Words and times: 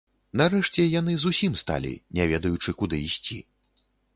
Нарэшце 0.39 0.85
яны 0.99 1.13
зусім 1.25 1.53
сталі, 1.63 1.93
не 2.21 2.27
ведаючы 2.35 2.77
куды 2.81 3.05
ісці. 3.11 3.39